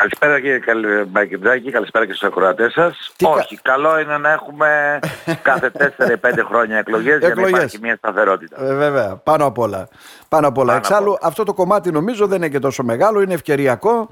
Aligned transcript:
Καλησπέρα 0.00 0.40
κύριε 0.40 1.04
Μπακεντζάκη, 1.04 1.70
καλησπέρα 1.70 2.06
και 2.06 2.12
στους 2.12 2.28
ακροατές 2.28 2.72
σας. 2.72 3.12
Τι 3.16 3.24
κα- 3.24 3.30
Όχι, 3.30 3.56
καλό 3.62 3.98
είναι 3.98 4.18
να 4.18 4.30
έχουμε 4.32 4.98
κάθε 5.42 5.70
4-5 5.98 6.44
χρόνια 6.48 6.78
εκλογές, 6.78 7.18
για 7.18 7.26
να 7.28 7.32
Εκλογές. 7.32 7.50
υπάρχει 7.50 7.78
μια 7.82 7.96
σταθερότητα. 7.96 8.64
Ε, 8.64 8.74
βέβαια, 8.74 9.16
πάνω 9.16 9.46
απ' 9.46 9.58
όλα. 9.58 9.88
Πάνω 10.28 10.48
απ' 10.48 10.58
όλα. 10.58 10.66
Πάνω 10.66 10.78
απ' 10.78 10.84
Εξάλλου, 10.84 11.08
όλα. 11.08 11.18
αυτό 11.22 11.44
το 11.44 11.54
κομμάτι 11.54 11.90
νομίζω 11.92 12.26
δεν 12.26 12.36
είναι 12.36 12.48
και 12.48 12.58
τόσο 12.58 12.82
μεγάλο, 12.82 13.20
είναι 13.20 13.34
ευκαιριακό 13.34 14.08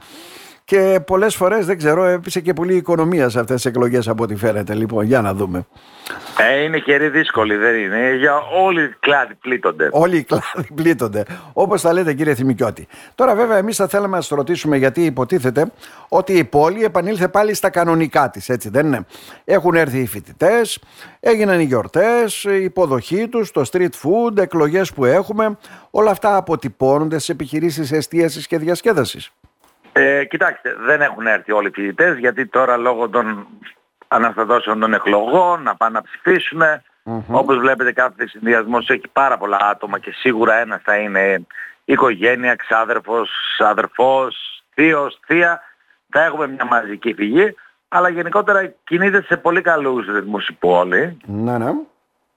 και 0.65 1.01
πολλές 1.07 1.35
φορές 1.35 1.67
δεν 1.67 1.79
ξέρω, 1.79 2.05
έπεισε 2.05 2.41
και 2.41 2.53
πολύ 2.53 2.77
οικονομία 2.77 3.29
σε 3.29 3.41
αυτές 3.41 3.55
τις 3.55 3.65
εκλογές 3.65 4.09
από 4.09 4.23
ό,τι 4.23 4.37
φαίνεται. 4.37 4.75
Λοιπόν, 4.75 5.05
για 5.05 5.21
να 5.21 5.35
δούμε. 5.35 5.67
Ε, 6.39 6.63
είναι 6.63 6.79
καιρή 6.79 7.09
δύσκολη, 7.09 7.57
δεν 7.57 7.77
είναι. 7.77 8.15
Για 8.15 8.33
όλοι 8.63 8.83
οι 8.83 8.95
κλάδοι 9.01 9.35
πλήττονται. 9.35 9.89
Όλοι 9.93 10.17
οι 10.17 10.23
κλάδοι 10.23 10.69
πλήττονται. 10.75 11.25
Όπως 11.53 11.83
τα 11.83 11.93
λέτε, 11.93 12.13
κύριε 12.15 12.35
Θημικιώτη. 12.35 12.87
Τώρα, 13.15 13.35
βέβαια, 13.35 13.57
εμείς 13.57 13.77
θα 13.77 13.89
θέλαμε 13.89 14.17
να 14.17 14.23
σας 14.23 14.37
ρωτήσουμε 14.37 14.77
γιατί 14.77 15.05
υποτίθεται 15.05 15.73
ότι 16.09 16.33
η 16.33 16.45
πόλη 16.45 16.85
επανήλθε 16.85 17.29
πάλι 17.29 17.55
στα 17.55 17.71
κανονικά 17.71 18.31
της, 18.31 18.49
έτσι 18.49 18.69
δεν 18.69 18.87
είναι; 18.87 19.07
Έχουν 19.45 19.75
έρθει 19.75 19.99
οι 19.99 20.07
φοιτητές, 20.07 20.79
έγιναν 21.21 21.61
οι 21.61 21.65
γιορτές, 21.65 22.45
η 22.45 22.63
υποδοχή 22.63 23.29
τους, 23.29 23.51
το 23.51 23.63
street 23.73 23.83
food, 24.03 24.39
εκλογές 24.39 24.93
που 24.93 25.05
έχουμε. 25.05 25.59
Όλα 25.91 26.11
αυτά 26.11 26.37
αποτυπώνονται 26.37 27.19
στι 27.19 27.33
επιχειρήσεις 27.33 27.93
εστίαση 27.93 28.47
και 28.47 28.59
διασκέδαση. 28.59 29.33
Ε, 29.97 30.25
κοιτάξτε, 30.25 30.77
δεν 30.79 31.01
έχουν 31.01 31.27
έρθει 31.27 31.53
όλοι 31.53 31.69
οι 31.69 31.73
φοιτητές, 31.75 32.19
γιατί 32.19 32.47
τώρα 32.47 32.77
λόγω 32.77 33.09
των 33.09 33.47
αναστατώσεων 34.09 34.81
των 34.81 34.95
εκλογών 34.95 35.63
να 35.63 35.77
πάνε 35.77 35.93
να 35.99 36.03
ψηφίσουν. 36.03 36.63
Όπως 37.31 37.59
βλέπετε 37.59 37.93
κάθε 37.93 38.27
συνδυασμός 38.27 38.89
έχει 38.89 39.09
πάρα 39.13 39.39
πολλά 39.39 39.59
άτομα 39.61 39.99
και 39.99 40.13
σίγουρα 40.13 40.55
ένας 40.55 40.81
θα 40.85 40.97
είναι 40.97 41.47
οικογένεια, 41.85 42.55
ξάδερφος, 42.55 43.31
αδερφός, 43.59 44.63
θείος, 44.75 45.19
θεία. 45.27 45.61
Θα 46.11 46.25
έχουμε 46.25 46.47
μια 46.47 46.65
μαζική 46.65 47.15
φυγή, 47.15 47.55
αλλά 47.89 48.09
γενικότερα 48.09 48.67
κινείται 48.85 49.23
σε 49.23 49.37
πολύ 49.37 49.61
καλούς 49.61 50.07
ρυθμούς 50.07 50.49
η 50.49 50.53
πόλη. 50.53 51.19
Ναι, 51.25 51.59
ναι. 51.59 51.71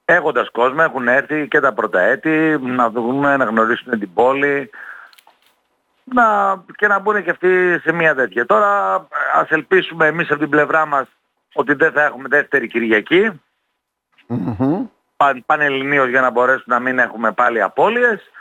Έχοντας 0.06 0.50
κόσμο 0.52 0.80
έχουν 0.84 1.08
έρθει 1.08 1.48
και 1.48 1.60
τα 1.60 1.74
πρώτα 1.74 2.00
έτη 2.00 2.58
να 2.62 2.90
δούμε, 2.90 3.38
να 3.38 3.46
γνωρίσουν 3.46 4.00
την 4.00 4.14
πόλη 4.14 4.70
να, 6.14 6.58
και 6.76 6.88
να 6.88 7.00
μπουν 7.00 7.24
και 7.24 7.30
αυτοί 7.30 7.80
σε 7.80 7.92
μια 7.92 8.16
τέτοια. 8.16 8.46
Τώρα 8.46 8.96
ας 9.34 9.50
ελπίσουμε 9.50 10.08
εμείς 10.08 10.30
από 10.30 10.40
την 10.40 10.50
πλευρά 10.50 10.86
μας 10.86 11.08
ότι 11.54 11.74
δεν 11.74 11.92
θα 11.92 12.04
έχουμε 12.04 12.28
δεύτερη 12.28 12.68
Κυριακή 12.68 13.42
Μμμ. 14.28 14.86
παν, 15.18 15.44
πανελληνίως 15.46 16.10
για 16.10 16.22
να 16.22 16.30
μπορέσουμε 16.30 16.76
να 16.76 16.82
μην 16.82 17.00
έχουμε 17.00 17.32
πάλι 17.32 17.62
απώλειες 17.62 18.32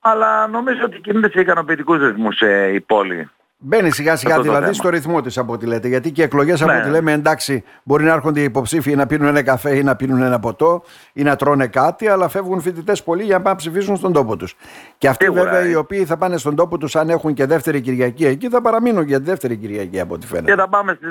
αλλά 0.00 0.46
νομίζω 0.46 0.84
ότι 0.84 1.00
κινείται 1.00 1.30
σε 1.30 1.40
ικανοποιητικούς 1.40 2.00
ρυθμούς 2.00 2.40
ε, 2.40 2.72
η 2.72 2.80
πόλη. 2.80 3.30
Μπαίνει 3.60 3.90
σιγά 3.90 4.16
σιγά 4.16 4.30
Αυτό 4.34 4.42
το 4.44 4.48
δηλαδή 4.48 4.62
θέμα. 4.62 4.74
στο 4.76 4.88
ρυθμό 4.88 5.20
της 5.20 5.38
από 5.38 5.52
ό,τι 5.52 5.66
λέτε. 5.66 5.88
Γιατί 5.88 6.12
και 6.12 6.22
εκλογές 6.22 6.62
από 6.62 6.72
Ναι. 6.72 6.78
ό,τι 6.78 6.88
λέμε 6.88 7.12
εντάξει, 7.12 7.64
μπορεί 7.82 8.04
να 8.04 8.12
έρχονται 8.12 8.40
οι 8.40 8.42
υποψήφοι 8.42 8.94
να 8.96 9.06
πίνουν 9.06 9.26
ένα 9.28 9.42
καφέ 9.42 9.76
ή 9.76 9.82
να 9.82 9.96
πίνουν 9.96 10.22
ένα 10.22 10.38
ποτό 10.40 10.82
ή 11.12 11.22
να 11.22 11.36
τρώνε 11.36 11.66
κάτι, 11.66 12.08
αλλά 12.08 12.28
φεύγουν 12.28 12.60
φοιτητές 12.60 13.02
πολλοί 13.02 13.22
για 13.22 13.36
να 13.36 13.42
πάνε 13.42 13.50
να 13.50 13.56
ψηφίσουν 13.56 13.96
στον 13.96 14.12
τόπο 14.12 14.36
τους. 14.36 14.54
Και 14.98 15.08
αυτοί 15.08 15.24
Σίγουρα, 15.24 15.42
βέβαια 15.42 15.60
ε. 15.60 15.68
οι 15.68 15.74
οποίοι 15.74 16.04
θα 16.04 16.16
πάνε 16.16 16.36
στον 16.36 16.56
τόπο 16.56 16.78
τους, 16.78 16.96
αν 16.96 17.10
έχουν 17.10 17.34
και 17.34 17.46
δεύτερη 17.46 17.80
Κυριακή 17.80 18.26
εκεί, 18.26 18.48
θα 18.48 18.60
παραμείνουν 18.60 19.02
για 19.02 19.18
τη 19.18 19.24
δεύτερη 19.24 19.56
Κυριακή 19.56 20.00
από 20.00 20.14
ό,τι 20.14 20.26
Και 20.26 20.34
φαίνεται. 20.34 20.54
θα 20.54 20.68
πάμε 20.68 20.92
στις 21.00 21.10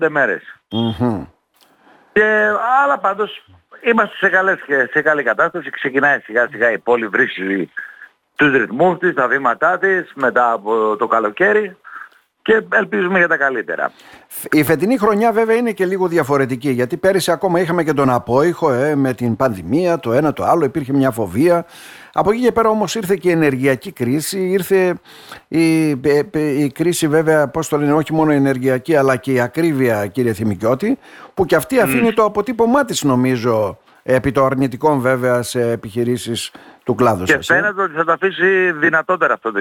10-15 0.00 0.08
μέρες. 0.08 0.42
Μμμ. 0.70 1.24
Και, 2.12 2.24
αλλά 2.84 2.98
πάντως 2.98 3.44
είμαστε 3.80 4.16
σε, 4.16 4.28
καλές, 4.28 4.58
σε 4.92 5.02
καλή 5.02 5.22
κατάσταση. 5.22 5.70
Ξεκινάει 5.70 6.18
σιγά 6.20 6.48
σιγά 6.50 6.72
η 6.72 6.78
πόλη 6.78 7.06
βρίσκει 7.08 7.70
τους 8.34 8.52
ρυθμούς 8.52 8.98
της, 8.98 9.14
τα 9.14 9.28
βήματά 9.28 9.78
της 9.78 10.12
μετά 10.14 10.52
από 10.52 10.96
το 10.96 11.06
καλοκαίρι 11.06 11.76
και 12.42 12.62
ελπίζουμε 12.72 13.18
για 13.18 13.28
τα 13.28 13.36
καλύτερα. 13.36 13.92
Η 14.50 14.64
φετινή 14.64 14.98
χρονιά 14.98 15.32
βέβαια 15.32 15.56
είναι 15.56 15.72
και 15.72 15.86
λίγο 15.86 16.06
διαφορετική 16.08 16.70
γιατί 16.70 16.96
πέρυσι 16.96 17.30
ακόμα 17.30 17.60
είχαμε 17.60 17.84
και 17.84 17.92
τον 17.92 18.10
απόϊχο 18.10 18.72
ε, 18.72 18.94
με 18.94 19.14
την 19.14 19.36
πανδημία, 19.36 19.98
το 19.98 20.12
ένα 20.12 20.32
το 20.32 20.44
άλλο, 20.44 20.64
υπήρχε 20.64 20.92
μια 20.92 21.10
φοβία. 21.10 21.64
Από 22.12 22.30
εκεί 22.30 22.40
και 22.40 22.52
πέρα 22.52 22.68
όμως 22.68 22.94
ήρθε 22.94 23.16
και 23.16 23.28
η 23.28 23.32
ενεργειακή 23.32 23.92
κρίση, 23.92 24.40
ήρθε 24.40 24.94
η, 25.48 25.90
ε, 25.90 26.22
ε, 26.30 26.62
η 26.62 26.72
κρίση 26.72 27.08
βέβαια, 27.08 27.48
πώς 27.48 27.68
το 27.68 27.76
λένε, 27.76 27.92
όχι 27.92 28.12
μόνο 28.12 28.32
η 28.32 28.36
ενεργειακή 28.36 28.96
αλλά 28.96 29.16
και 29.16 29.32
η 29.32 29.40
ακρίβεια 29.40 30.06
κύριε 30.06 30.32
Θημικιώτη 30.32 30.98
που 31.34 31.46
και 31.46 31.56
αυτή 31.56 31.80
αφήνει 31.80 32.12
το 32.12 32.24
αποτύπωμά 32.24 32.84
της 32.84 33.02
νομίζω 33.02 33.78
επί 34.02 34.32
το 34.32 34.44
αρνητικών 34.44 35.00
βέβαια 35.00 35.42
σε 35.42 35.70
επιχειρήσεις 35.70 36.50
του 36.84 36.94
κλάδου 36.94 37.24
Και 37.24 37.32
σας. 37.32 37.50
ε. 37.50 37.54
φαίνεται 37.54 37.82
ότι 37.82 37.94
θα 37.94 38.04
τα 38.04 38.12
αφήσει 38.12 38.72
δυνατότερα 38.72 39.34
αυτό 39.34 39.52
το, 39.52 39.60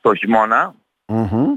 το 0.00 0.14
χειμώνα 0.14 0.74
Μμμ. 1.12 1.54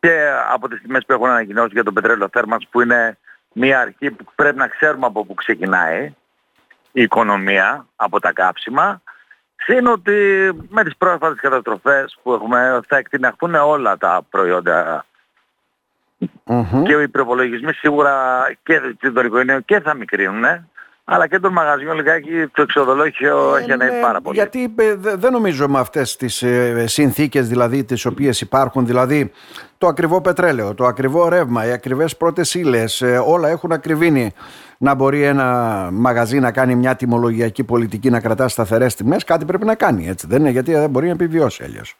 και 0.00 0.30
από 0.52 0.68
τις 0.68 0.80
τιμές 0.80 1.04
που 1.06 1.12
έχουν 1.12 1.28
ανακοινώσει 1.28 1.70
για 1.72 1.84
το 1.84 1.92
πετρέλαιο 1.92 2.28
θέρμανσης 2.32 2.68
που 2.70 2.80
είναι 2.80 3.18
μια 3.52 3.80
αρχή 3.80 4.10
που 4.10 4.24
πρέπει 4.34 4.56
να 4.56 4.66
ξέρουμε 4.66 5.06
από 5.06 5.24
πού 5.24 5.34
ξεκινάει 5.34 6.14
η 6.92 7.02
οικονομία 7.02 7.86
από 7.96 8.20
τα 8.20 8.32
κάψιμα 8.32 9.02
είναι 9.66 9.90
ότι 9.90 10.50
με 10.68 10.84
τις 10.84 10.96
πρόσφατες 10.96 11.40
καταστροφές 11.40 12.18
που 12.22 12.32
έχουμε 12.32 12.80
θα 12.88 12.96
εκτιναχθούν 12.96 13.54
όλα 13.54 13.96
τα 13.96 14.26
προϊόντα 14.30 15.04
Μμμ. 16.44 16.82
και 16.82 16.92
οι 16.92 17.08
προπολογισμοί 17.08 17.72
σίγουρα 17.72 18.42
και 18.62 18.80
των 19.14 19.26
οικογενειών 19.26 19.64
και 19.64 19.80
θα 19.80 19.94
μικρύνουν 19.94 20.70
αλλά 21.14 21.26
και 21.26 21.38
των 21.38 21.52
μαγαζιών 21.52 21.96
λιγάκι 21.96 22.46
το 22.52 22.62
εξοδολόγιο 22.62 23.56
έχει 23.56 23.72
ανέβει 23.72 23.94
Ναι, 23.94 24.00
πάρα 24.00 24.20
πολύ. 24.20 24.36
Γιατί 24.36 24.74
ε, 24.78 24.94
δε- 24.94 25.16
δεν 25.16 25.32
νομίζω 25.32 25.68
με 25.68 25.78
αυτές 25.78 26.16
τις 26.16 26.42
ε, 26.42 26.84
συνθήκες 26.86 27.48
δηλαδή 27.48 27.84
τις 27.84 28.04
οποίες 28.04 28.40
υπάρχουν, 28.40 28.86
δηλαδή 28.86 29.32
το 29.78 29.86
ακριβό 29.86 30.20
πετρέλαιο, 30.20 30.74
το 30.74 30.84
ακριβό 30.86 31.28
ρεύμα, 31.28 31.66
οι 31.66 31.72
ακριβές 31.72 32.16
πρώτες 32.16 32.54
ύλες, 32.54 33.00
ε, 33.00 33.22
όλα 33.26 33.48
έχουν 33.48 33.72
ακριβήνει 33.72 34.32
να 34.78 34.94
μπορεί 34.94 35.22
ένα 35.22 35.88
μαγαζί 35.92 36.38
να 36.38 36.52
κάνει 36.52 36.74
μια 36.74 36.96
τιμολογιακή 36.96 37.64
πολιτική 37.64 38.10
να 38.10 38.20
κρατά 38.20 38.48
σταθερές 38.48 38.94
τιμές, 38.94 39.24
κάτι 39.24 39.44
πρέπει 39.44 39.64
να 39.64 39.74
κάνει 39.74 40.08
έτσι 40.08 40.26
δεν 40.26 40.40
είναι, 40.40 40.50
γιατί 40.50 40.72
δεν 40.72 40.90
μπορεί 40.90 41.06
να 41.06 41.12
επιβιώσει 41.12 41.62
αλλιώς. 41.64 41.96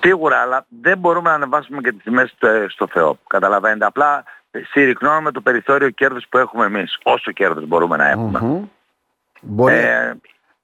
Σίγουρα, 0.00 0.36
αλλά 0.38 0.66
δεν 0.82 0.98
μπορούμε 0.98 1.28
να 1.28 1.34
ανεβάσουμε 1.34 1.80
και 1.80 1.92
τις 1.92 2.02
τιμές 2.02 2.32
στο, 2.36 2.48
στο 2.68 2.86
Θεό. 2.92 3.18
Καταλαβαίνετε. 3.26 3.84
Απλά 3.84 4.24
συρρυκνώνουμε 4.70 5.30
το 5.30 5.40
περιθώριο 5.40 5.90
κέρδους 5.90 6.26
που 6.28 6.38
έχουμε 6.38 6.64
εμείς. 6.64 6.98
Όσο 7.02 7.32
κέρδος 7.32 7.66
μπορούμε 7.66 7.96
να 7.96 8.08
έχουμε. 8.08 8.38
Μμμ. 8.42 8.64
Μπορεί, 9.40 9.74
Ε, 9.74 10.14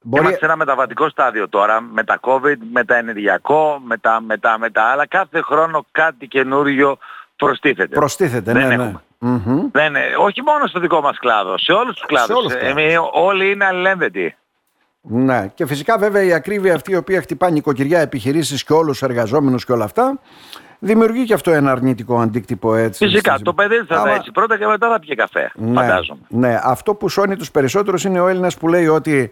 μπορεί, 0.01 0.21
Είμαστε 0.21 0.39
σε 0.39 0.45
ένα 0.45 0.55
μεταβατικό 0.55 1.09
στάδιο 1.09 1.49
τώρα 1.49 1.81
με 1.81 2.03
τα 2.03 2.19
COVID, 2.21 2.55
με 2.71 2.83
τα 2.83 2.95
ενεργειακό, 2.95 3.81
με 3.83 3.97
τα, 3.97 4.21
με 4.21 4.37
τα, 4.37 4.57
με 4.59 4.69
τα 4.69 4.83
άλλα. 4.83 5.07
Κάθε 5.07 5.41
χρόνο 5.41 5.85
κάτι 5.91 6.27
καινούριο 6.27 6.97
προστίθεται. 7.35 7.95
προστίθεται, 7.95 8.51
δεν 8.53 8.67
ναι, 8.67 8.75
ναι. 8.75 8.83
έχουμε. 8.83 9.01
Μμμ. 9.19 9.69
Δεν 9.71 9.85
είναι, 9.85 10.01
όχι 10.19 10.41
μόνο 10.41 10.67
στο 10.67 10.79
δικό 10.79 11.01
μας 11.01 11.17
κλάδο, 11.17 11.57
σε 11.57 11.71
όλους 11.71 11.95
τους 11.95 12.05
κλάδους. 12.05 12.35
όλους 12.35 12.51
τους 12.53 12.61
κλάδους. 12.61 12.79
Εμείς 12.81 12.97
όλοι 13.13 13.51
είναι 13.51 13.65
αλληλένδετοι. 13.65 14.35
Ναι, 15.07 15.47
και 15.47 15.65
φυσικά 15.65 15.97
βέβαια 15.97 16.23
η 16.23 16.33
ακρίβεια 16.33 16.75
αυτή 16.75 16.91
η 16.91 16.95
οποία 16.95 17.21
χτυπά 17.21 17.49
νοικοκυριά, 17.49 17.99
επιχειρήσεις 17.99 18.63
και 18.63 18.73
όλους 18.73 18.99
τους 18.99 19.09
εργαζόμενους 19.09 19.65
και 19.65 19.71
όλα 19.71 19.83
αυτά 19.83 20.19
δημιουργεί 20.79 21.25
και 21.25 21.33
αυτό 21.33 21.51
ένα 21.51 21.71
αρνητικό 21.71 22.19
αντίκτυπο 22.19 22.75
έτσι. 22.75 23.05
Φυσικά, 23.05 23.31
στις- 23.31 23.43
το 23.43 23.53
παιδί 23.53 23.75
θα 23.87 23.95
Άμα- 23.95 24.13
δέσει 24.13 24.31
πρώτα 24.31 24.57
και 24.57 24.65
μετά 24.65 24.89
θα 24.89 24.99
πιει 24.99 25.15
καφέ, 25.15 25.51
Ναι, 25.55 25.81
φαντάζομαι. 25.81 26.19
ναι, 26.27 26.59
αυτό 26.63 26.95
που 26.95 27.09
σώνει 27.09 27.35
τους 27.35 27.51
περισσότερους 27.51 28.03
είναι 28.03 28.19
ο 28.19 28.27
Έλληνας 28.27 28.57
που 28.57 28.67
λέει 28.67 28.87
ότι 28.87 29.31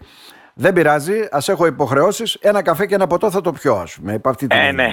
δεν 0.54 0.72
πειράζει, 0.72 1.28
ας 1.30 1.48
έχω 1.48 1.66
υποχρεώσεις, 1.66 2.34
ένα 2.34 2.62
καφέ 2.62 2.86
και 2.86 2.94
ένα 2.94 3.06
ποτό 3.06 3.30
θα 3.30 3.40
το 3.40 3.52
πιω 3.52 3.74
ας 3.74 3.94
πούμε. 3.98 4.12
υπ' 4.12 4.26
αυτή 4.28 4.46
την 4.46 4.58
Ε, 4.58 4.66
έννοια. 4.66 4.92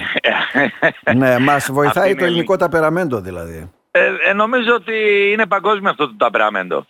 ναι. 1.04 1.14
ναι, 1.14 1.38
μας 1.38 1.70
βοηθάει 1.72 2.02
Αυτή 2.04 2.08
το 2.08 2.18
είναι 2.18 2.24
η 2.24 2.26
ελληνικό 2.26 2.56
ταπεραμέντο 2.56 3.20
δηλαδή. 3.20 3.70
Ε, 3.90 4.00
ε, 4.28 4.32
νομίζω 4.32 4.74
ότι 4.74 4.92
είναι 5.32 5.46
παγκόσμιο 5.46 5.90
αυτό 5.90 6.06
το 6.06 6.14
ταπεραμέντο. 6.16 6.86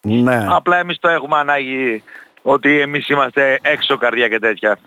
Ναι, 0.00 0.46
Απλά 0.50 0.76
εμείς 0.78 0.98
το 0.98 1.08
έχουμε 1.08 1.36
ανάγκη 1.36 2.02
ότι 2.42 2.80
εμείς 2.80 3.08
είμαστε 3.08 3.58
έξω 3.62 3.96
καρδιά 3.96 4.28
και 4.28 4.38
τέτοια. 4.38 4.78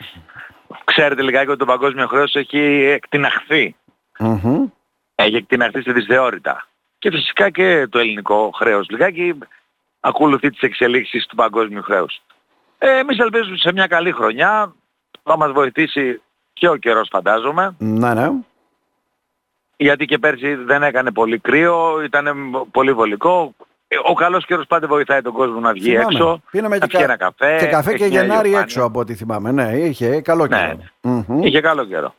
Ξέρετε 0.84 1.22
λιγάκι 1.22 1.50
ότι 1.50 1.58
το 1.60 1.66
παγκόσμιο 1.66 2.08
χρέος 2.08 2.36
έχει 2.36 2.58
εκτιναχθεί. 2.94 3.76
Μμμ. 4.20 4.66
Έχει 5.16 5.36
εκτιναχθεί 5.36 5.82
σε 5.82 5.92
δυσθεώρητα. 5.92 6.68
Και 7.00 7.10
φυσικά 7.12 7.50
και 7.50 7.88
το 7.90 8.00
ελληνικό 8.00 8.50
χρέος 8.56 8.88
λιγάκι 8.90 9.38
ακολουθεί 10.00 10.50
τις 10.50 10.62
εξελίξεις 10.62 11.26
του 11.26 11.36
παγκόσμιου 11.36 11.82
χρέους. 11.84 12.22
Ε, 12.78 12.98
εμείς 12.98 13.18
ελπίζουμε 13.20 13.58
σε 13.58 13.72
μια 13.72 13.88
καλή 13.88 14.12
χρονιά. 14.12 14.74
Θα 15.24 15.38
μας 15.38 15.52
βοηθήσει 15.52 16.22
και 16.54 16.70
ο 16.70 16.76
καιρός 16.76 17.08
φαντάζομαι. 17.12 17.76
ναι, 17.78 18.14
ναι. 18.14 18.30
γιατί 19.78 20.06
και 20.06 20.18
πέρσι 20.18 20.56
δεν 20.56 20.84
έκανε 20.84 21.12
πολύ 21.12 21.40
κρύο, 21.40 22.02
ήταν 22.04 22.52
πολύ 22.72 22.94
βολικό. 22.94 23.54
Ε, 23.88 23.96
Ο 24.04 24.14
καλός 24.14 24.46
καιρός 24.46 24.66
πάντα 24.68 24.88
βοηθάει 24.88 25.22
τον 25.22 25.34
κόσμο 25.34 25.60
να 25.60 25.72
βγει 25.72 25.90
Θυμάμαι. 25.90 26.04
έξω, 26.12 26.42
Πίναμε 26.52 26.78
να 26.78 26.88
και, 26.88 26.98
πιει 26.98 27.06
κα- 27.06 27.06
ένα 27.14 27.18
καφέ. 27.18 27.58
και 27.60 27.66
καφέ 27.66 27.90
έχει 27.90 27.98
και 28.00 28.10
μια 28.10 28.22
Γενάρη 28.22 28.32
ηλιοφάνεια. 28.48 28.60
έξω 28.60 28.84
από 28.84 29.00
ό,τι 29.00 29.16
θυμάμαι. 29.16 29.52
Ναι, 29.52 29.72
είχε 29.78 30.22
καλό 30.22 30.48
Ναι, 30.48 30.58
καιρό. 30.58 30.80
Μμμ. 31.28 31.44
Είχε 31.44 31.62
καλό 31.62 31.86
καιρό. 31.86 32.16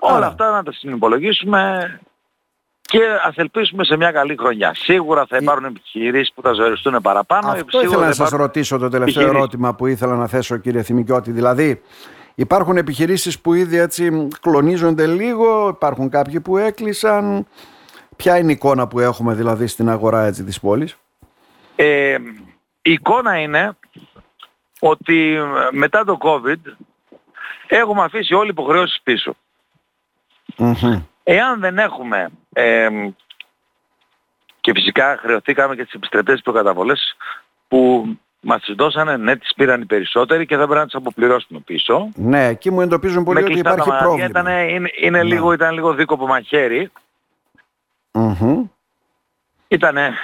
Άρα. 0.00 0.16
Όλα 0.16 0.26
αυτά 0.26 0.50
να 0.50 0.62
τα 0.62 0.72
συνυπολογίσουμε 0.72 2.00
και 2.80 3.00
ας 3.24 3.36
ελπίσουμε 3.36 3.84
σε 3.84 3.96
μια 3.96 4.12
καλή 4.12 4.36
χρονιά. 4.38 4.74
Σίγουρα 4.74 5.26
θα 5.26 5.36
υπάρχουν 5.36 5.64
επιχειρήσεις 5.64 6.32
που 6.34 6.42
θα 6.42 6.52
ζωριστούν 6.52 7.00
παραπάνω. 7.02 7.48
Αυτό 7.48 7.78
σίγουρα 7.78 7.86
ήθελα 7.86 8.00
να 8.00 8.06
θα 8.06 8.12
σας 8.14 8.26
υπάρχουν 8.26 8.46
ρωτήσω 8.46 8.78
το 8.78 8.88
τελευταίο 8.88 9.22
επιχειρήσεις. 9.22 9.36
ερώτημα 9.36 9.74
που 9.74 9.86
ήθελα 9.86 10.16
να 10.16 10.26
θέσω 10.26 10.56
κύριε 10.56 10.82
Θημικιώτη. 10.82 11.30
Δηλαδή 11.30 11.82
Υπάρχουν 12.38 12.76
επιχειρήσεις 12.76 13.40
που 13.40 13.54
ήδη 13.54 13.76
έτσι 13.76 14.28
κλονίζονται 14.40 15.06
λίγο, 15.06 15.68
υπάρχουν 15.68 16.08
κάποιοι 16.08 16.40
που 16.40 16.56
έκλεισαν. 16.56 17.46
Ποια 18.16 18.38
είναι 18.38 18.50
η 18.50 18.54
εικόνα 18.54 18.88
που 18.88 19.00
έχουμε 19.00 19.34
δηλαδή 19.34 19.66
στην 19.66 19.88
αγορά 19.88 20.24
έτσι 20.24 20.44
της 20.44 20.60
πόλης; 20.60 20.96
Ε, 21.76 22.18
η 22.82 22.92
εικόνα 22.92 23.40
είναι 23.40 23.76
ότι 24.80 25.38
μετά 25.70 26.04
το 26.04 26.18
COVID 26.20 26.72
έχουμε 27.66 28.02
αφήσει 28.02 28.34
όλοι 28.34 28.46
οι 28.46 28.52
υποχρεώσεις 28.52 29.00
πίσω. 29.02 29.34
Εάν 31.22 31.60
δεν 31.60 31.78
έχουμε 31.78 32.28
ε, 32.52 32.88
και 34.60 34.72
φυσικά 34.74 35.16
χρεωθήκαμε 35.20 35.74
και 35.74 35.84
τις 35.84 35.92
επιστρεπτές 35.92 36.40
προκαταβολές 36.42 37.16
που 37.68 38.06
μας 38.40 38.62
τις 38.62 38.74
δώσανε, 38.74 39.16
ναι 39.16 39.36
τις 39.36 39.54
πήραν 39.56 39.80
οι 39.80 39.86
περισσότεροι 39.86 40.46
και 40.46 40.56
δεν 40.56 40.64
πρέπει 40.64 40.80
να 40.80 40.86
τις 40.86 40.94
αποπληρώσουμε 40.94 41.60
πίσω. 41.60 42.08
Ναι, 42.14 42.46
εκεί 42.46 42.70
μου 42.70 42.80
εντοπίζουν 42.80 43.24
πολύ 43.24 43.42
ότι 43.42 43.58
υπάρχει 43.58 43.88
πρόβλημα. 43.98 44.26
Ήταν, 44.28 44.46
είναι, 44.46 44.90
είναι 45.00 45.18
ναι. 45.18 45.22
λίγο, 45.22 45.52
ήταν 45.52 45.74
λίγο 45.74 45.94
δίκοπο 45.94 46.26
μαχαίρι. 46.26 46.90
Ήτανε, 49.68 50.14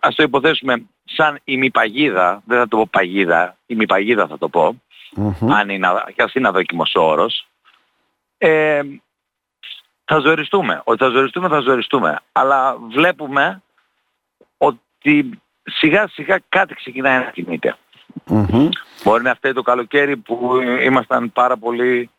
ας 0.00 0.14
το 0.14 0.22
υποθέσουμε, 0.22 0.82
σαν 1.04 1.40
ημιπαγίδα, 1.44 2.42
δεν 2.44 2.58
θα 2.58 2.68
το 2.68 2.76
πω 2.76 2.88
παγίδα, 2.90 3.56
ημιπαγίδα 3.66 4.26
θα 4.26 4.38
το 4.38 4.48
πω, 4.48 4.82
αν 5.48 5.68
είναι, 5.68 5.88
και 6.14 6.22
ας 6.22 6.34
είναι 6.34 6.48
αδόκιμος 6.48 6.92
όρος, 6.94 7.46
ε, 8.38 8.80
θα 10.12 10.18
ζοριστούμε. 10.18 10.80
Ότι 10.84 11.04
θα 11.04 11.10
ζοριστούμε, 11.10 11.48
θα 11.48 11.60
ζοριστούμε. 11.60 12.18
Αλλά 12.32 12.76
βλέπουμε 12.76 13.62
ότι 14.58 15.40
σιγά 15.62 16.08
σιγά 16.08 16.40
κάτι 16.48 16.74
ξεκινάει 16.74 17.18
να 17.18 17.30
κινειται 17.30 17.76
Μπορεί 19.04 19.22
να 19.22 19.34
φταίει 19.34 19.52
το 19.52 19.62
καλοκαίρι 19.62 20.16
που 20.16 20.60
ήμασταν 20.82 21.32
πάρα 21.32 21.56
πολύ 21.56 22.10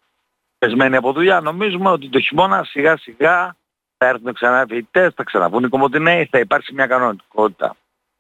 πεσμένοι 0.57 0.95
από 0.95 1.11
δουλειά. 1.11 1.41
Νομίζουμε 1.41 1.89
ότι 1.89 2.09
το 2.09 2.19
χειμώνα 2.19 2.63
σιγά 2.63 2.97
σιγά 2.97 3.55
θα 3.97 4.07
έρθουν 4.07 4.33
ξανά 4.33 4.65
φοιτητές, 4.69 5.13
θα 5.15 5.23
ξαναβούν 5.23 5.63
οι 5.63 5.69
κομμωτινέοι, 5.69 6.27
θα 6.31 6.39
υπάρξει 6.39 6.73
μια 6.73 6.87
κανονικότητα. 6.87 7.75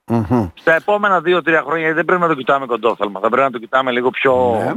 Mm-hmm. 0.05 0.51
Στα 0.53 0.73
επόμενα 0.73 1.21
2-3 1.25 1.61
χρόνια 1.65 1.93
δεν 1.93 2.05
πρέπει 2.05 2.21
να 2.21 2.27
το 2.27 2.35
κοιτάμε 2.35 2.65
κοντόφθαλμα, 2.65 3.19
θα 3.19 3.29
πρέπει 3.29 3.43
να 3.43 3.51
το 3.51 3.59
κοιτάμε 3.59 3.91
λίγο 3.91 4.09
πιο 4.09 4.61
ναι. 4.63 4.73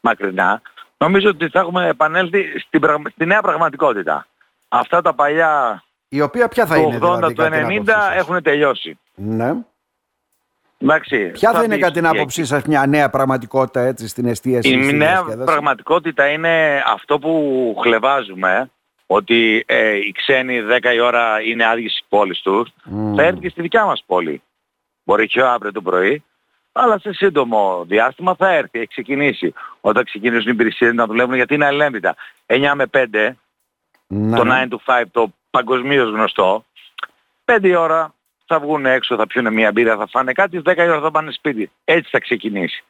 μακρινά. 0.00 0.62
Νομίζω 0.98 1.28
ότι 1.28 1.48
θα 1.48 1.60
έχουμε 1.60 1.88
επανέλθει 1.88 2.58
στην, 2.58 2.82
στη 3.12 3.26
νέα 3.26 3.42
πραγματικότητα. 3.42 4.26
Αυτά 4.68 5.02
τα 5.02 5.14
παλιά 5.14 5.82
η 6.08 6.20
οποία 6.20 6.48
ποια 6.48 6.66
θα 6.66 6.74
το 6.74 6.80
είναι 6.80 6.98
80, 7.02 7.16
δηλαδή, 7.28 7.34
το 7.34 7.92
90 7.92 8.16
έχουν 8.16 8.42
τελειώσει. 8.42 8.98
Ναι. 9.14 9.54
Εντάξει, 10.78 11.30
ποια 11.30 11.50
θα, 11.50 11.58
θα 11.58 11.64
είναι 11.64 11.76
κατά 11.76 11.92
την 11.92 12.06
άποψή 12.06 12.44
σας 12.44 12.62
μια 12.64 12.86
νέα 12.86 13.10
πραγματικότητα 13.10 13.80
έτσι 13.80 14.08
στην 14.08 14.26
εστίαση. 14.26 14.68
Η 14.68 14.92
νέα 14.92 15.24
πραγματικότητα 15.44 16.28
είναι 16.28 16.82
αυτό 16.86 17.18
που 17.18 17.74
χλεβάζουμε 17.82 18.70
ότι 19.06 19.64
ε, 19.66 19.96
οι 19.96 20.12
ξένοι 20.12 20.60
10 20.82 20.94
η 20.94 21.00
ώρα 21.00 21.40
είναι 21.42 21.66
άδειες 21.66 21.90
στις 21.90 22.04
πόλεις 22.08 22.40
τους, 22.40 22.68
mm. 22.68 23.14
θα 23.16 23.22
έρθει 23.22 23.40
και 23.40 23.48
στη 23.48 23.62
δικιά 23.62 23.84
μας 23.84 24.02
πόλη. 24.06 24.42
Μπορεί 25.04 25.26
και 25.26 25.42
αύριο 25.42 25.72
το 25.72 25.80
πρωί, 25.80 26.24
αλλά 26.80 26.98
σε 26.98 27.12
σύντομο 27.12 27.84
διάστημα 27.86 28.34
θα 28.34 28.48
έρθει, 28.52 28.78
έχει 28.78 28.86
ξεκινήσει. 28.86 29.52
Όταν 29.80 30.04
ξεκινήσουν 30.04 30.48
οι 30.48 30.52
υπηρεσίες 30.54 30.94
να 30.94 31.06
δουλεύουν 31.06 31.34
γιατί 31.34 31.54
είναι 31.54 31.66
αλληλένδυτα. 31.66 32.14
9 32.46 32.72
με 32.74 32.84
5, 32.92 33.06
ναι. 34.06 34.36
το 34.36 34.42
9 34.42 34.44
ναι. 34.44 34.64
to 34.70 35.00
5 35.00 35.02
το 35.10 35.32
παγκοσμίως 35.50 36.10
γνωστό, 36.10 36.64
5 37.44 37.74
ώρα 37.78 38.14
θα 38.46 38.60
βγουν 38.60 38.86
έξω, 38.86 39.16
θα 39.16 39.26
πιούν 39.26 39.52
μια 39.52 39.72
μπύρα, 39.72 39.96
θα 39.96 40.06
φάνε 40.06 40.32
κάτι, 40.32 40.62
10 40.64 40.76
ώρα 40.76 41.00
θα 41.00 41.10
πάνε 41.10 41.30
σπίτι. 41.30 41.70
Έτσι 41.84 42.10
θα 42.10 42.18
ξεκινήσει. 42.18 42.84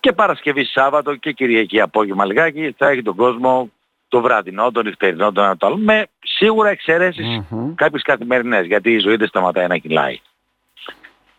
Και 0.00 0.12
Παρασκευή 0.12 0.64
Σάββατο 0.64 1.14
και 1.14 1.32
Κυριακή 1.32 1.80
απόγευμα 1.80 2.24
λιγάκι 2.24 2.74
θα 2.78 2.88
έχει 2.88 3.02
τον 3.02 3.16
κόσμο 3.16 3.70
το 4.08 4.20
βραδινό, 4.20 4.70
το 4.70 4.82
νυχτερινό, 4.82 5.32
το 5.32 5.42
ένα 5.42 5.56
το 5.56 5.66
άλλο, 5.66 5.76
με 5.76 6.06
σίγουρα 6.22 6.68
εξαιρέσεις 6.68 7.26
mm-hmm. 7.26 7.72
κάποιες 7.74 8.02
καθημερινές, 8.02 8.66
γιατί 8.66 8.92
η 8.92 8.98
ζωή 8.98 9.16
δεν 9.16 9.28
σταματάει 9.28 9.66
να 9.66 9.76
κυλάει. 9.76 10.20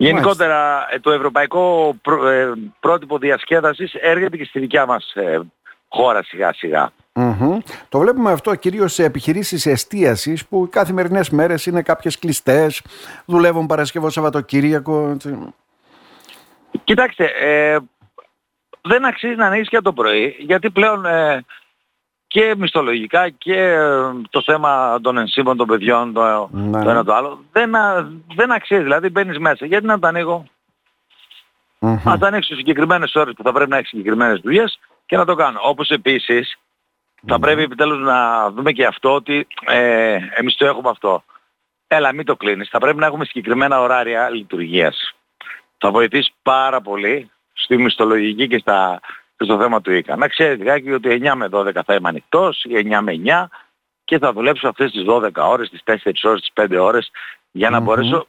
Γενικότερα 0.03 0.87
ε, 0.91 0.99
το 0.99 1.11
ευρωπαϊκό 1.11 1.95
ε, 2.27 2.51
πρότυπο 2.79 3.17
διασκέδασης 3.17 3.93
έρχεται 3.93 4.37
και 4.37 4.45
στη 4.45 4.59
δικιά 4.59 4.85
μας 4.85 5.13
ε, 5.13 5.39
χώρα 5.87 6.23
σιγά 6.23 6.53
σιγά. 6.53 6.91
Το 7.89 7.99
βλέπουμε 7.99 8.31
αυτό 8.31 8.55
κυρίως 8.55 8.93
σε 8.93 9.03
επιχειρήσεις 9.03 9.65
εστίασης 9.65 10.47
που 10.47 10.63
οι 10.63 10.69
καθημερινές 10.69 11.29
μέρες 11.29 11.65
είναι 11.65 11.81
κάποιες 11.81 12.19
κλειστές, 12.19 12.81
δουλεύουν 13.25 13.65
Παρασκευό 13.65 14.09
Σαββατοκύριακο. 14.09 15.17
Κοιτάξτε, 16.83 17.31
δεν 18.81 19.05
αξίζει 19.05 19.35
να 19.35 19.45
ανοίξεις 19.45 19.69
και 19.69 19.81
το 19.81 19.93
πρωί 19.93 20.35
γιατί 20.39 20.69
πλέον 20.69 21.05
και 22.33 22.55
μισθολογικά 22.57 23.29
και 23.29 23.55
ε, 23.55 23.87
το 24.29 24.41
θέμα 24.41 24.99
των 25.01 25.17
ενσύμων 25.17 25.57
των 25.57 25.67
παιδιών, 25.67 26.13
το, 26.13 26.49
ναι. 26.51 26.83
το 26.83 26.89
ένα 26.89 27.03
το 27.03 27.13
άλλο, 27.13 27.43
δεν, 27.51 27.71
δεν 28.35 28.51
αξίζει. 28.51 28.81
Δηλαδή 28.81 29.09
μπαίνεις 29.09 29.37
μέσα. 29.37 29.65
Γιατί 29.65 29.85
να 29.85 29.99
τα 29.99 30.07
ανοίγω; 30.07 30.45
Mm-hmm. 31.85 32.01
Αν 32.05 32.19
τα 32.19 32.27
ανοίξω 32.27 32.55
συγκεκριμένες 32.55 33.15
ώρες 33.15 33.33
που 33.33 33.43
θα 33.43 33.51
πρέπει 33.51 33.69
να 33.69 33.77
έχεις 33.77 33.89
συγκεκριμένες 33.89 34.39
δουλειές 34.39 34.79
και 35.05 35.17
να 35.17 35.25
το 35.25 35.35
κάνω. 35.35 35.59
Όπως 35.63 35.89
επίσης 35.89 36.57
θα 37.27 37.39
πρέπει 37.39 37.61
επιτέλους 37.61 37.99
να 37.99 38.49
δούμε 38.51 38.71
και 38.71 38.85
αυτό 38.85 39.13
ότι 39.13 39.47
ε, 39.65 40.17
εμείς 40.35 40.55
το 40.55 40.65
έχουμε 40.65 40.89
αυτό. 40.89 41.23
Έλα 41.87 42.13
μην 42.13 42.25
το 42.25 42.35
κλείνεις. 42.35 42.69
Θα 42.69 42.79
πρέπει 42.79 42.97
να 42.97 43.05
έχουμε 43.05 43.25
συγκεκριμένα 43.25 43.81
ωράρια 43.81 44.29
λειτουργίας. 44.29 45.15
Θα 45.77 45.91
βοηθήσει 45.91 46.33
πάρα 46.41 46.81
πολύ 46.81 47.31
στη 47.53 47.77
μισθολογική 47.77 48.47
και 48.47 48.57
στα 48.57 48.99
στο 49.43 49.57
θέμα 49.57 49.81
του 49.81 49.91
ΙΚΑ. 49.91 50.15
Να 50.15 50.27
ξέρει 50.27 50.55
λιγάκι 50.55 50.91
ότι 50.91 51.21
9 51.23 51.33
με 51.35 51.47
12 51.51 51.71
θα 51.85 51.93
είμαι 51.93 52.09
ανοιχτός, 52.09 52.65
9 52.69 53.01
με 53.01 53.21
9 53.25 53.49
και 54.03 54.17
θα 54.17 54.33
δουλέψω 54.33 54.67
αυτές 54.67 54.91
τις 54.91 55.03
12 55.07 55.29
ώρες, 55.35 55.69
τις 55.69 55.81
4 55.83 56.23
ώρες, 56.23 56.41
τις 56.41 56.51
5 56.53 56.77
ώρες 56.79 57.11
για 57.51 57.69
να 57.69 57.79
μπορέσω 57.79 58.27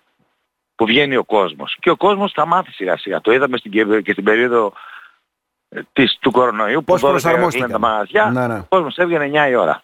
που 0.74 0.86
βγαίνει 0.86 1.16
ο 1.16 1.24
κόσμος. 1.24 1.76
Και 1.80 1.90
ο 1.90 1.96
κόσμος 1.96 2.32
θα 2.32 2.46
μάθει 2.46 2.72
σιγά 2.72 2.96
σιγά. 2.96 3.20
Το 3.20 3.32
είδαμε 3.32 3.56
στην, 3.56 3.70
και 4.02 4.12
στην 4.12 4.24
περίοδο 4.24 4.72
ε, 5.68 5.80
της, 5.92 6.18
του 6.20 6.30
κορονοϊού 6.30 6.84
που 6.84 6.98
προσαρμόστηκαν 6.98 7.70
τα 7.70 7.78
μαγαζιά, 7.78 8.30
ναι, 8.30 8.46
ναι. 8.46 8.58
ο 8.58 8.66
κόσμος 8.68 8.96
έβγαινε 8.96 9.46
9 9.46 9.50
η 9.50 9.54
ώρα. 9.54 9.82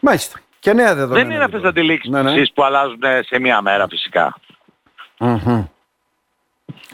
Μάλιστα. 0.00 0.40
Και 0.58 0.72
νέα 0.72 0.94
δεδομένα. 0.94 1.26
Δεν 1.26 1.34
είναι 1.34 1.44
αυτές 1.44 1.60
τις 1.60 1.74
λοιπόν. 1.74 1.82
αντιλήξεις 1.82 2.10
ναι, 2.10 2.22
ναι. 2.22 2.46
που 2.54 2.64
αλλάζουν 2.64 3.00
σε 3.20 3.38
μία 3.38 3.62
μέρα 3.62 3.88
φυσικά. 3.88 4.36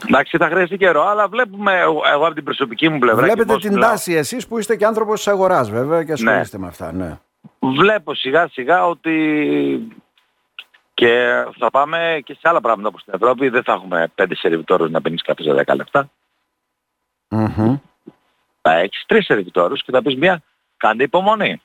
Εντάξει, 0.05 0.37
θα 0.37 0.47
χρειαστεί 0.47 0.77
καιρό, 0.77 1.07
αλλά 1.07 1.27
βλέπουμε 1.27 1.79
εγώ, 1.79 2.01
από 2.25 2.33
την 2.33 2.43
προσωπική 2.43 2.89
μου 2.89 2.99
πλευρά. 2.99 3.23
Βλέπετε 3.23 3.57
την 3.57 3.79
τάση 3.79 4.13
εσείς 4.13 4.47
που 4.47 4.57
είστε 4.57 4.75
και 4.75 4.85
άνθρωπος 4.85 5.17
της 5.17 5.27
αγοράς 5.27 5.69
βέβαια 5.69 6.03
και 6.03 6.11
ασχολείστε 6.11 6.57
ναι. 6.57 6.63
με 6.63 6.69
αυτά. 6.69 6.91
Ναι. 6.93 7.19
Βλέπω 7.59 8.13
σιγά 8.13 8.47
σιγά 8.47 8.85
ότι 8.85 9.97
και 10.93 11.43
θα 11.57 11.69
πάμε 11.69 12.21
και 12.23 12.33
σε 12.33 12.39
άλλα 12.43 12.61
πράγματα 12.61 12.87
όπως 12.87 13.01
στην 13.01 13.13
Ευρώπη. 13.15 13.49
Δεν 13.49 13.63
θα 13.63 13.73
έχουμε 13.73 14.11
πέντε 14.15 14.35
σερβιτόρους 14.35 14.89
να 14.89 15.01
πίνεις 15.01 15.21
καφέ 15.21 15.43
σε 15.43 15.63
10 15.65 15.75
λεπτά. 15.75 16.09
Mm-hmm. 17.29 17.79
Θα 18.61 18.73
έχεις 18.73 19.03
τρεις 19.07 19.25
σερβιτόρους 19.25 19.83
και 19.83 19.91
θα 19.91 20.01
πεις 20.01 20.15
μια, 20.15 20.41
κάντε 20.77 21.03
υπομονή. 21.03 21.61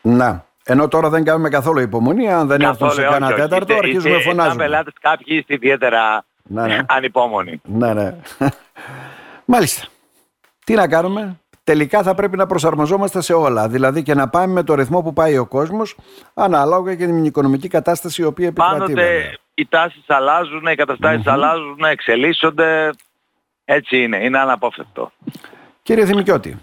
Να. 0.00 0.44
Ενώ 0.64 0.88
τώρα 0.88 1.08
δεν 1.08 1.24
κάνουμε 1.24 1.48
καθόλου 1.48 1.80
υπομονή, 1.80 2.32
αν 2.32 2.46
δεν 2.46 2.60
έρθουν 2.60 2.90
σε 2.90 3.02
κανένα 3.02 3.34
τέταρτο, 3.34 3.74
αρχίζουμε 3.74 4.14
να 4.14 4.20
φωνάζουμε. 4.20 4.64
Αν 4.64 4.70
πελάτες 4.70 4.92
κάποιοι 5.00 5.36
είστε 5.38 5.54
ιδιαίτερα 5.54 6.24
ναι, 6.48 6.66
ναι. 6.66 6.80
ανυπόμονοι. 6.88 7.60
Ναι, 7.64 7.94
ναι. 7.94 8.16
Μάλιστα. 9.44 9.86
Τι 10.64 10.74
να 10.74 10.88
κάνουμε; 10.88 11.38
Τελικά 11.64 12.02
θα 12.02 12.14
πρέπει 12.14 12.36
να 12.36 12.46
προσαρμοζόμαστε 12.46 13.20
σε 13.20 13.32
όλα. 13.32 13.68
Δηλαδή 13.68 14.02
και 14.02 14.14
να 14.14 14.28
πάμε 14.28 14.52
με 14.52 14.62
το 14.62 14.74
ρυθμό 14.74 15.02
που 15.02 15.12
πάει 15.12 15.38
ο 15.38 15.46
κόσμος, 15.46 15.96
ανάλογα 16.34 16.94
και 16.94 17.06
την 17.06 17.24
οικονομική 17.24 17.68
κατάσταση 17.68 18.22
η 18.22 18.24
οποία 18.24 18.46
επικρατεί. 18.46 18.78
Πάντοτε 18.78 19.38
οι 19.54 19.66
τάσεις 19.66 20.04
αλλάζουν, 20.06 20.66
οι 20.66 20.74
καταστασεις 20.74 21.26
αλλάζουν, 21.26 21.78
εξελίσσονται. 21.90 22.90
Έτσι 23.64 24.02
είναι. 24.02 24.24
Είναι 24.24 24.38
αναπόφευκτο. 24.38 25.12
Κύριε 25.82 26.04
Δημικιώτη, 26.04 26.58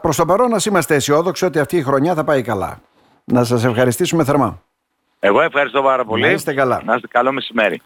προς 0.00 0.16
το 0.16 0.24
παρόν 0.24 0.50
να 0.50 0.58
είμαστε 0.66 0.94
αισιόδοξοι 0.94 1.44
ότι 1.44 1.58
αυτή 1.58 1.76
η 1.76 1.82
χρονιά 1.82 2.14
θα 2.14 2.24
πάει 2.24 2.42
καλά. 2.42 2.80
Να 3.24 3.44
σας 3.44 3.64
ευχαριστήσουμε 3.64 4.24
θερμά. 4.24 4.62
Εγώ 5.20 5.40
ευχαριστώ 5.40 5.82
πάρα 5.82 6.04
πολύ. 6.04 6.22
Να 6.22 6.30
είστε 6.30 6.54
καλά. 6.54 6.82
Να 6.84 6.94
είστε 6.94 7.06
καλό 7.06 7.32
μεσημέρι. 7.32 7.76